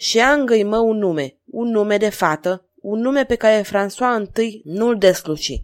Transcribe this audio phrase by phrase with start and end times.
[0.02, 4.62] Și ea îngăimă un nume, un nume de fată, un nume pe care François I
[4.64, 5.62] nu-l desluși.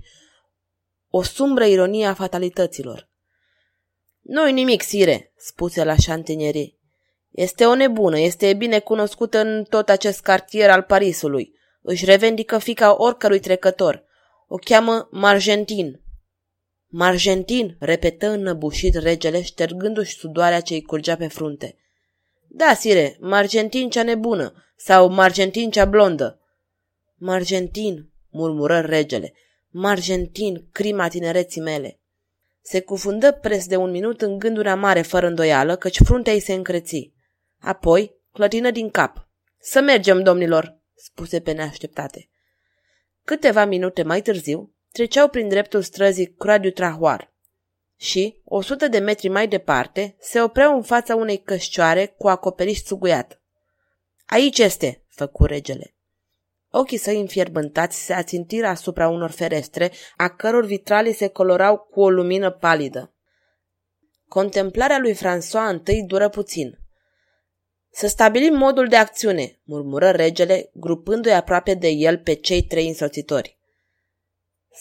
[1.10, 3.10] O sumbră ironie a fatalităților.
[4.22, 6.78] Nu-i nimic, sire, spuse la șantinierie.
[7.32, 11.54] Este o nebună, este bine cunoscută în tot acest cartier al Parisului.
[11.82, 14.04] Își revendică fica oricărui trecător.
[14.48, 16.02] O cheamă Margentin.
[16.88, 21.78] Margentin, repetă înnăbușit regele, ștergându-și sudoarea ce îi curgea pe frunte.
[22.48, 26.42] Da, sire, Margentin cea nebună sau Margentin cea blondă.
[27.16, 29.34] Margentin, murmură regele,
[29.70, 32.00] Margentin, crima tinereții mele.
[32.62, 36.53] Se cufundă pres de un minut în gânduri amare fără îndoială, căci fruntea ei se
[36.53, 37.13] încreți.
[37.59, 39.29] Apoi, clătină din cap.
[39.59, 42.29] Să mergem, domnilor, spuse pe neașteptate.
[43.24, 47.35] Câteva minute mai târziu, treceau prin dreptul străzii Croix du Trahoir
[47.97, 52.81] și, o sută de metri mai departe, se opreau în fața unei cășcioare cu acoperiș
[52.81, 53.41] suguiat.
[54.25, 55.96] Aici este, făcu regele.
[56.72, 62.09] Ochii săi înfierbântați se ațintiră asupra unor ferestre, a căror vitralii se colorau cu o
[62.09, 63.13] lumină palidă.
[64.28, 66.79] Contemplarea lui François întâi dură puțin.
[67.91, 73.56] Să stabilim modul de acțiune, murmură regele, grupându-i aproape de el pe cei trei însoțitori.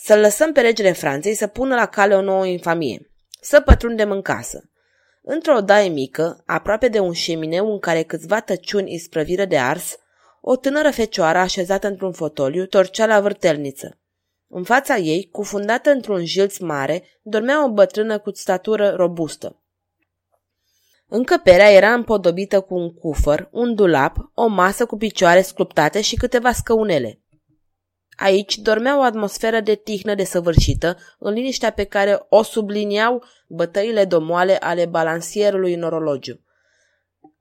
[0.02, 3.10] Să lăsăm pe regele Franței să pună la cale o nouă infamie.
[3.40, 4.70] Să pătrundem în casă.
[5.22, 9.96] Într-o daie mică, aproape de un șemineu în care câțiva tăciuni isprăviră de ars,
[10.40, 13.98] o tânără fecioară așezată într-un fotoliu torcea la vârtelniță.
[14.48, 19.60] În fața ei, cufundată într-un jilț mare, dormea o bătrână cu statură robustă.
[21.08, 26.52] Încăperea era împodobită cu un cufăr, un dulap, o masă cu picioare sculptate și câteva
[26.52, 27.20] scăunele.
[28.16, 34.56] Aici dormea o atmosferă de tihnă desăvârșită, în liniștea pe care o subliniau bătăile domoale
[34.56, 36.40] ale balansierului în orologiu.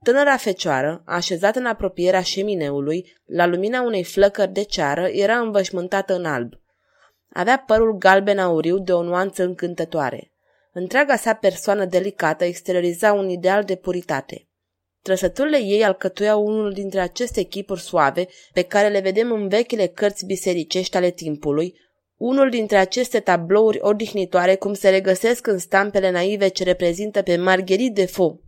[0.02, 6.24] Tânăra fecioară, așezată în apropierea șemineului, la lumina unei flăcări de ceară, era învășmântată în
[6.24, 6.52] alb.
[7.32, 10.30] Avea părul galben auriu de o nuanță încântătoare.
[10.72, 14.45] Întreaga sa persoană delicată exterioriza un ideal de puritate.
[15.06, 20.26] Trăsăturile ei alcătuiau unul dintre aceste chipuri suave pe care le vedem în vechile cărți
[20.26, 21.78] bisericești ale timpului,
[22.16, 27.92] unul dintre aceste tablouri odihnitoare cum se regăsesc în stampele naive ce reprezintă pe Marguerite
[27.92, 28.42] de Faux.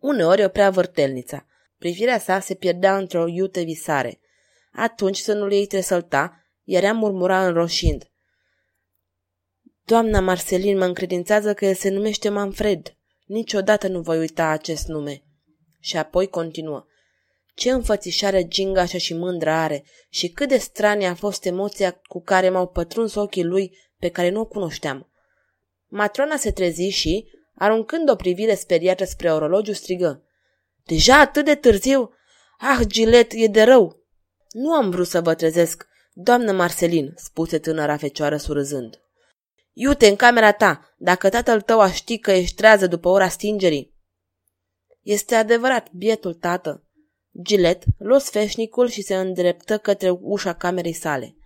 [0.00, 1.46] Uneori oprea vârtelnița.
[1.78, 4.20] Privirea sa se pierdea într-o iute visare.
[4.72, 8.10] Atunci sânul ei tresălta, iar ea murmura înroșind.
[9.84, 12.96] Doamna Marcelin mă încredințează că el se numește Manfred.
[13.26, 15.22] Niciodată nu voi uita acest nume.
[15.80, 16.84] Și apoi continuă.
[17.54, 22.50] Ce înfățișare gingașă și mândră are și cât de stranie a fost emoția cu care
[22.50, 25.10] m-au pătruns ochii lui pe care nu o cunoșteam.
[25.88, 30.24] Matrona se trezi și, aruncând o privire speriată spre orologiu, strigă.
[30.84, 32.10] Deja atât de târziu?
[32.58, 34.04] Ah, Gilet, e de rău!
[34.50, 39.00] Nu am vrut să vă trezesc, doamnă Marcelin, spuse tânăra fecioară surâzând.
[39.72, 43.89] Iute în camera ta, dacă tatăl tău a ști că ești trează după ora stingerii.
[45.00, 46.84] Este adevărat, bietul tată.
[47.42, 51.36] Gilet luă sfeșnicul și se îndreptă către ușa camerei sale.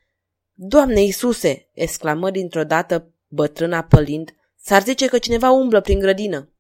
[0.53, 6.53] Doamne Iisuse!" exclamă dintr-o dată bătrâna pălind, s-ar zice că cineva umblă prin grădină.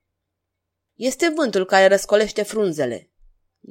[0.94, 3.12] Este vântul care răscolește frunzele.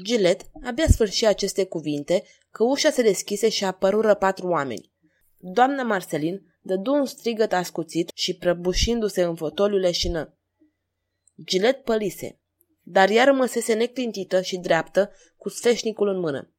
[0.03, 4.91] Gilet abia sfârșit aceste cuvinte că ușa se deschise și apărură patru oameni.
[5.37, 10.37] Doamna Marcelin dădu un strigăt ascuțit și prăbușindu-se în fotoliul leșină.
[11.45, 12.41] Gilet pălise,
[12.83, 16.53] dar ea rămăsese neclintită și dreaptă, cu sfeșnicul în mână.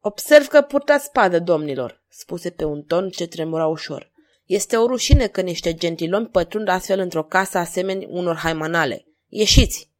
[0.00, 4.12] Observ că purtați spadă, domnilor, spuse pe un ton ce tremura ușor.
[4.44, 9.06] Este o rușine că niște gentilomi pătrund astfel într-o casă asemeni unor haimanale.
[9.26, 9.90] Ieșiți!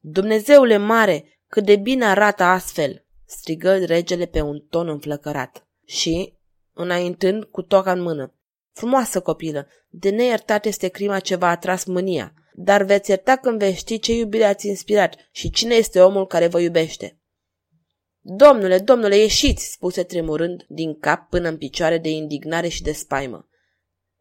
[0.00, 3.04] Dumnezeule mare, cât de bine arată astfel!
[3.26, 5.66] strigă regele pe un ton înflăcărat.
[5.84, 6.34] Și,
[6.72, 8.34] înaintând cu toca în mână,
[8.72, 13.78] Frumoasă copilă, de neiertat este crima ce v-a atras mânia, dar veți ierta când veți
[13.78, 17.20] ști ce iubire ați inspirat și cine este omul care vă iubește.
[18.20, 23.48] Domnule, domnule, ieșiți, spuse tremurând din cap până în picioare de indignare și de spaimă.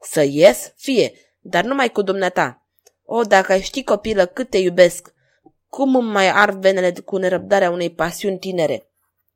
[0.02, 0.74] Să ies?
[0.76, 2.68] Fie, dar numai cu dumneata.
[3.04, 5.14] O, dacă ai ști, copilă, cât te iubesc,
[5.68, 8.92] cum îmi mai ard venele cu nerăbdarea unei pasiuni tinere?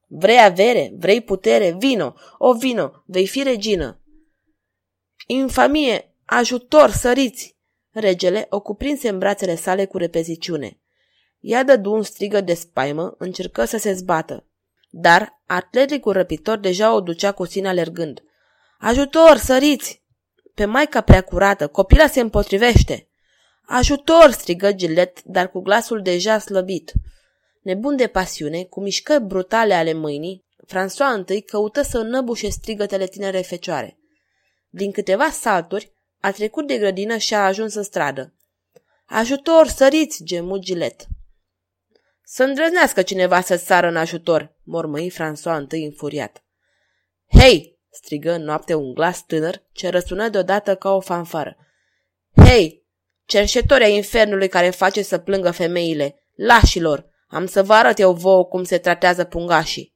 [0.08, 0.92] Vrei avere?
[0.98, 1.76] Vrei putere?
[1.80, 2.14] Vino!
[2.38, 2.92] O, vino!
[3.06, 4.02] Vei fi regină!
[5.28, 6.16] Infamie!
[6.26, 6.90] Ajutor!
[6.90, 7.53] Săriți!
[7.94, 10.78] Regele o cuprinse în brațele sale cu repeziciune.
[11.40, 14.46] Ea dădu un strigă de spaimă, încercă să se zbată.
[14.90, 18.24] Dar atleticul răpitor deja o ducea cu sine alergând.
[18.80, 19.38] Ajutor!
[19.38, 20.02] Săriți!
[20.54, 23.08] Pe maica prea curată, copila se împotrivește!
[23.66, 24.32] Ajutor!
[24.32, 26.92] strigă Gilet, dar cu glasul deja slăbit.
[27.62, 33.42] Nebun de pasiune, cu mișcări brutale ale mâinii, François întâi căută să înnăbușe strigătele tinere
[33.42, 33.98] fecioare.
[34.70, 35.94] Din câteva salturi,
[36.24, 38.34] a trecut de grădină și a ajuns în stradă.
[39.06, 41.06] Ajutor, săriți, gemu Gilet.
[42.24, 46.44] Să îndrăznească cineva să sară în ajutor, mormăi François întâi înfuriat.
[47.40, 47.80] Hei!
[47.90, 51.58] strigă în noapte un glas tânăr ce răsună deodată ca o fanfară.
[52.46, 52.86] Hei!
[53.26, 58.46] Cerșetorii ai infernului care face să plângă femeile, lașilor, am să vă arăt eu vouă
[58.46, 59.96] cum se tratează pungașii.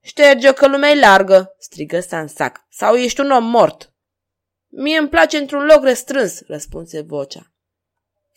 [0.00, 3.91] Șterge că lumea largă, strigă Sansac, sau ești un om mort.
[4.74, 7.52] Mie îmi place într-un loc restrâns, răspunse vocea.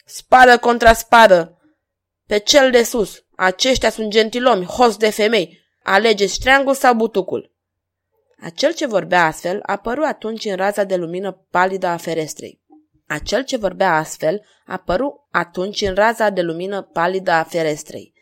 [0.06, 1.60] Spadă contra spadă,
[2.28, 3.26] pe cel de sus.
[3.36, 5.60] Aceștia sunt gentilomi, host de femei.
[5.84, 7.54] Alegeți ștreangul sau butucul.
[8.42, 12.62] Acel ce vorbea astfel apăru atunci în raza de lumină palidă a ferestrei.
[13.08, 18.14] Acel ce vorbea astfel apăru atunci în raza de lumină palidă a ferestrei.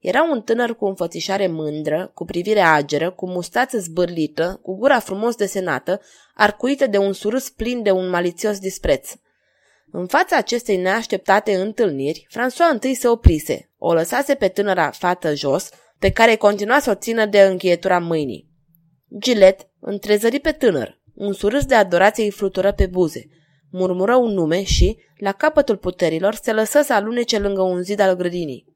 [0.00, 5.34] Era un tânăr cu înfățișare mândră, cu privire ageră, cu mustață zbârlită, cu gura frumos
[5.34, 6.00] desenată,
[6.34, 9.10] arcuită de un surâs plin de un malițios dispreț.
[9.92, 15.68] În fața acestei neașteptate întâlniri, François întâi se oprise, o lăsase pe tânăra fată jos,
[15.98, 18.48] pe care continua să o țină de încheietura mâinii.
[19.18, 23.28] Gilet întrezări pe tânăr, un surâs de adorație îi flutură pe buze,
[23.70, 28.16] murmură un nume și, la capătul puterilor, se lăsă să alunece lângă un zid al
[28.16, 28.69] grădinii.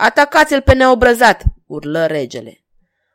[0.00, 2.64] Atacați-l pe neobrăzat!" urlă regele.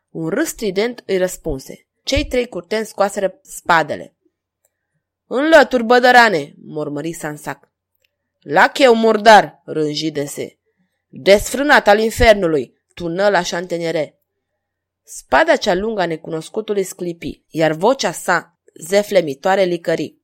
[0.10, 1.88] Un râs strident îi răspunse.
[2.04, 4.16] Cei trei curteni scoaseră spadele.
[5.28, 7.72] Înlături, bădărane!" mormări Sansac.
[8.40, 10.58] La cheu murdar!" rânji de se.
[11.08, 14.20] Desfrânat al infernului!" tună la șantenere.
[15.04, 20.18] Spada cea lungă a necunoscutului sclipi, iar vocea sa, zeflemitoare, licări.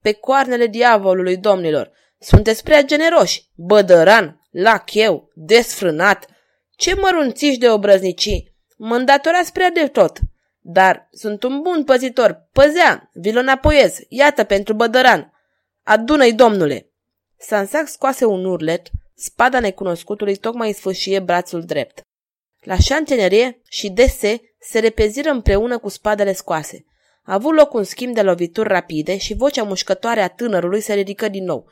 [0.00, 6.26] Pe coarnele diavolului, domnilor, sunteți prea generoși, bădăran, la cheu, desfrânat.
[6.76, 8.54] Ce mărunțiși de obrăznicii!
[8.76, 10.18] Mă îndatorați prea de tot.
[10.58, 12.48] Dar sunt un bun păzitor.
[12.52, 13.96] Păzea, vi-l înapoiez.
[14.08, 15.32] Iată pentru bădăran.
[15.82, 16.90] Adună-i, domnule!
[17.38, 22.00] Sansac scoase un urlet, spada necunoscutului tocmai sfâșie brațul drept.
[22.60, 26.84] La șantenerie și dese se repeziră împreună cu spadele scoase.
[27.22, 31.28] A avut loc un schimb de lovituri rapide și vocea mușcătoare a tânărului se ridică
[31.28, 31.70] din nou.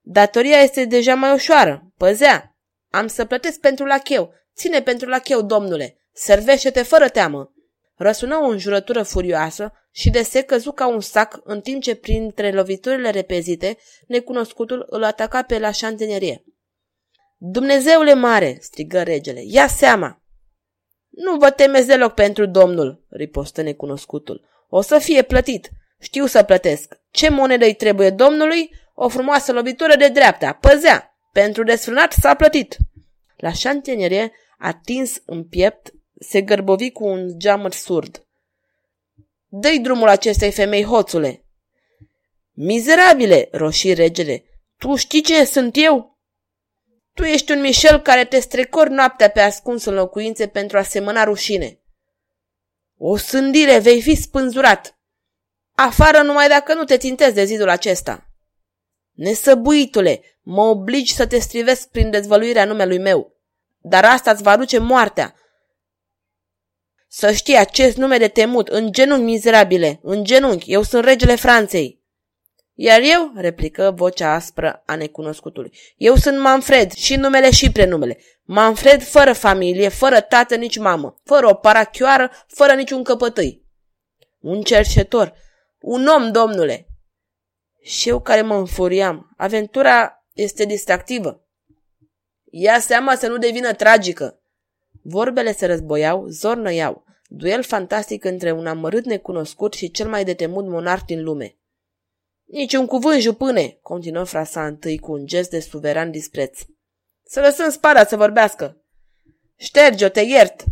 [0.00, 1.85] Datoria este deja mai ușoară.
[1.96, 2.56] Păzea.
[2.90, 4.32] Am să plătesc pentru lacheu.
[4.56, 5.98] Ține pentru lacheu, domnule.
[6.12, 7.52] Servește-te fără teamă.
[7.94, 12.52] Răsună o înjurătură furioasă și de se căzu ca un sac în timp ce printre
[12.52, 13.76] loviturile repezite,
[14.06, 16.44] necunoscutul îl ataca pe la șantenerie.
[17.36, 19.40] Dumnezeule mare!" strigă regele.
[19.44, 20.22] Ia seama!"
[21.08, 24.44] Nu vă temeți deloc pentru domnul!" ripostă necunoscutul.
[24.68, 25.70] O să fie plătit.
[26.00, 27.00] Știu să plătesc.
[27.10, 28.70] Ce monedă îi trebuie domnului?
[28.94, 30.52] O frumoasă lovitură de dreapta.
[30.52, 31.15] Păzea!
[31.36, 32.76] Pentru desfrânat s-a plătit.
[33.36, 38.26] La șantenerie, atins în piept, se gărbovi cu un geamăt surd.
[39.46, 41.44] Dă-i drumul acestei femei, hoțule!
[42.52, 44.44] Mizerabile, roșii regele,
[44.78, 46.18] tu știi cine sunt eu?
[47.14, 51.24] Tu ești un Michel care te strecori noaptea pe ascuns în locuințe pentru a semăna
[51.24, 51.80] rușine.
[52.98, 54.98] O sândire, vei fi spânzurat.
[55.74, 58.25] Afară numai dacă nu te țintezi de zidul acesta.
[59.16, 63.34] Nesăbuitule, mă obligi să te strivesc prin dezvăluirea numelui meu.
[63.78, 65.34] Dar asta îți va aduce moartea.
[67.08, 72.04] Să știi acest nume de temut, în genunchi mizerabile, în genunchi, eu sunt regele Franței.
[72.74, 78.18] Iar eu, replică vocea aspră a necunoscutului, eu sunt Manfred și numele și prenumele.
[78.42, 83.64] Manfred fără familie, fără tată, nici mamă, fără o parachioară, fără niciun căpătâi.
[84.40, 85.34] Un cercetor,
[85.80, 86.85] un om, domnule.
[87.80, 91.46] Și eu care mă înfuriam, aventura este distractivă.
[92.44, 94.40] Ia seama să nu devină tragică.
[95.02, 97.04] Vorbele se războiau, zornăiau.
[97.28, 101.56] Duel fantastic între un amărât necunoscut și cel mai detemut monarh din lume.
[102.44, 106.58] Nici un cuvânt, jupâne, continuă frasa întâi cu un gest de suveran dispreț.
[107.24, 108.84] Să lăsăm spada să vorbească.
[109.56, 110.64] Șterge-o, te iert.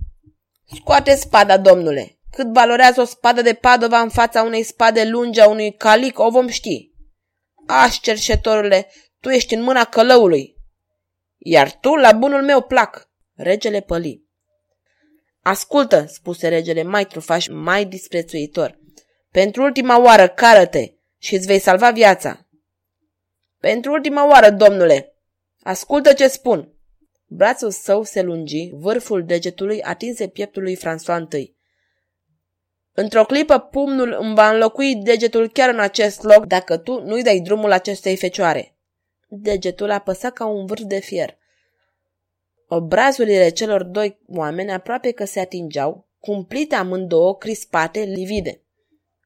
[0.74, 2.18] Scoate spada, domnule.
[2.30, 6.30] Cât valorează o spadă de Padova în fața unei spade lungi a unui calic, o
[6.30, 6.93] vom ști.
[7.66, 8.90] Aș, cerșetorule,
[9.20, 10.56] tu ești în mâna călăului.
[11.38, 13.08] Iar tu la bunul meu plac.
[13.34, 14.24] Regele păli.
[15.42, 18.78] Ascultă, spuse regele mai trufaș, mai disprețuitor.
[19.30, 22.46] Pentru ultima oară, cară-te și îți vei salva viața.
[23.58, 25.14] Pentru ultima oară, domnule,
[25.62, 26.72] ascultă ce spun.
[27.26, 31.53] Brațul său se lungi, vârful degetului atinse pieptul lui François I.
[32.96, 37.40] Într-o clipă, pumnul îmi va înlocui degetul chiar în acest loc dacă tu nu-i dai
[37.40, 38.76] drumul acestei fecioare.
[39.28, 41.36] Degetul apăsa ca un vârf de fier.
[42.68, 48.60] Obrazurile celor doi oameni aproape că se atingeau, cumplite amândouă, crispate, livide.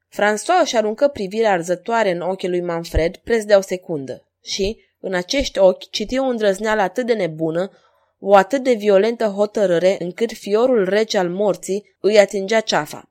[0.09, 5.13] François își aruncă privirea arzătoare în ochii lui Manfred preț de o secundă și, în
[5.13, 7.71] acești ochi, citi o îndrăzneală atât de nebună,
[8.19, 13.09] o atât de violentă hotărâre, încât fiorul rece al morții îi atingea ceafa.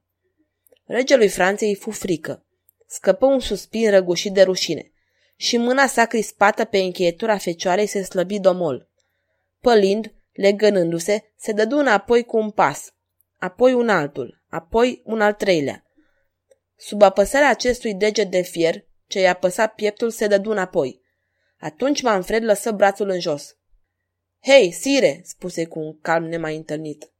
[0.88, 2.46] Regelui Franței fu frică.
[2.86, 4.92] Scăpă un suspin răgușit de rușine
[5.36, 8.90] și mâna sa crispată pe încheietura fecioarei se slăbi domol.
[9.60, 12.94] Pălind, legănându-se, se dădu înapoi cu un pas,
[13.36, 15.84] apoi un altul, apoi un al treilea.
[16.76, 21.00] Sub apăsarea acestui deget de fier, ce i-a apăsat pieptul, se dădu înapoi.
[21.58, 23.56] Atunci Manfred lăsă brațul în jos.
[24.42, 27.12] Hei, sire!" spuse cu un calm nemai întâlnit.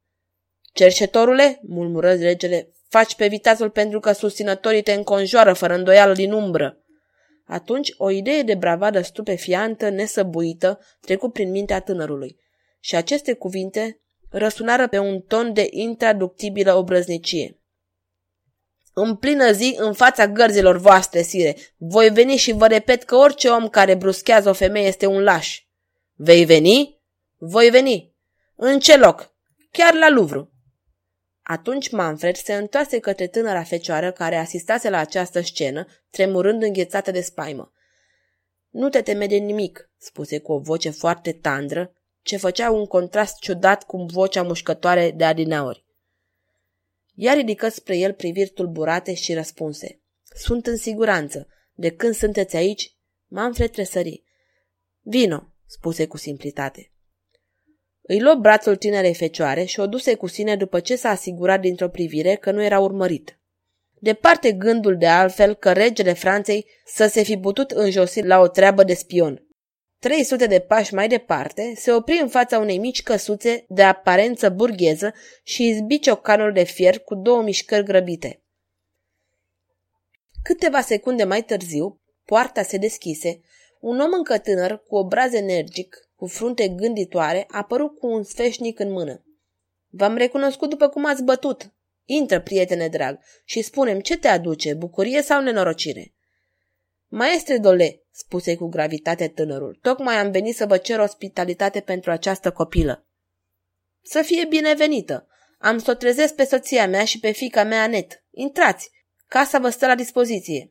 [0.72, 6.82] Cerșetorule, murmură regele, faci pe viteazul pentru că susținătorii te înconjoară fără îndoială din umbră.
[7.46, 12.36] Atunci o idee de bravadă stupefiantă, nesăbuită, trecu prin mintea tânărului.
[12.80, 17.60] Și aceste cuvinte răsunară pe un ton de intraductibilă obrăznicie.
[18.92, 23.48] În plină zi, în fața gărzilor voastre, sire, voi veni și vă repet că orice
[23.48, 25.62] om care bruschează o femeie este un laș.
[26.14, 27.00] Vei veni?
[27.36, 28.14] Voi veni.
[28.56, 29.34] În ce loc?
[29.70, 30.48] Chiar la Louvre.
[31.50, 37.20] Atunci Manfred se întoarse către tânăra fecioară care asistase la această scenă, tremurând înghețată de
[37.20, 37.72] spaimă.
[38.70, 43.38] Nu te teme de nimic, spuse cu o voce foarte tandră, ce făcea un contrast
[43.38, 45.84] ciudat cu vocea mușcătoare de adineori.
[47.14, 50.00] Ea ridică spre el priviri tulburate și răspunse.
[50.22, 51.48] Sunt în siguranță.
[51.74, 52.96] De când sunteți aici?
[53.26, 54.22] Manfred tresări.
[55.00, 56.92] Vino, spuse cu simplitate.
[58.10, 61.88] Îi luă brațul tinerei fecioare și o duse cu sine după ce s-a asigurat dintr-o
[61.88, 63.38] privire că nu era urmărit.
[64.00, 68.84] Departe gândul de altfel că regele Franței să se fi putut înjosi la o treabă
[68.84, 69.46] de spion.
[69.98, 75.14] 300 de pași mai departe, se opri în fața unei mici căsuțe de aparență burgheză
[75.42, 78.42] și izbi ciocanul de fier cu două mișcări grăbite.
[80.42, 83.40] Câteva secunde mai târziu, poarta se deschise,
[83.80, 88.90] un om încă tânăr, cu obraz energic, cu frunte gânditoare, apărut cu un sfeșnic în
[88.90, 89.24] mână.
[89.88, 91.72] V-am recunoscut după cum ați bătut.
[92.04, 96.14] Intră, prietene drag, și spunem ce te aduce, bucurie sau nenorocire.
[97.06, 102.50] Maestre Dole, spuse cu gravitate tânărul, tocmai am venit să vă cer ospitalitate pentru această
[102.50, 103.06] copilă.
[104.02, 105.28] Să fie binevenită.
[105.58, 108.24] Am să o trezesc pe soția mea și pe fica mea Anet.
[108.30, 108.90] Intrați!
[109.26, 110.70] Casa vă stă la dispoziție.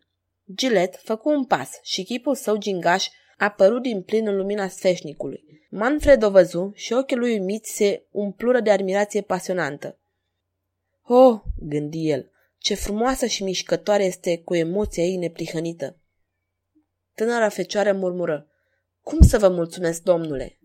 [0.55, 5.43] Gilet făcu un pas și chipul său gingaș apărut din plin în lumina sfeșnicului.
[5.69, 9.97] Manfred o văzu și ochii lui umiți se umplură de admirație pasionantă.
[11.03, 15.97] Oh, gândi el, ce frumoasă și mișcătoare este cu emoția ei neprihănită.
[17.15, 18.47] Tânăra fecioară murmură.
[19.01, 20.57] Cum să vă mulțumesc, domnule?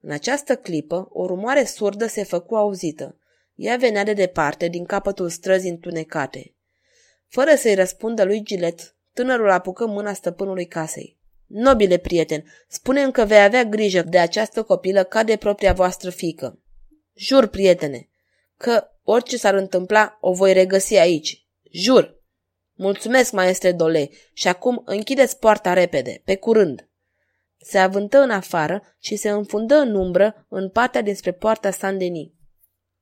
[0.00, 3.16] În această clipă, o rumoare surdă se făcu auzită.
[3.54, 6.54] Ea venea de departe, din capătul străzii întunecate.
[7.26, 11.19] Fără să-i răspundă lui Gilet, tânărul apucă mâna stăpânului casei.
[11.52, 16.62] Nobile prieten, spune că vei avea grijă de această copilă ca de propria voastră fică.
[17.14, 18.08] Jur, prietene,
[18.56, 21.46] că orice s-ar întâmpla, o voi regăsi aici.
[21.70, 22.22] Jur!
[22.74, 26.88] Mulțumesc, maestre Dole, și acum închideți poarta repede, pe curând.
[27.56, 32.28] Se avântă în afară și se înfundă în umbră în partea dinspre poarta Saint-Denis.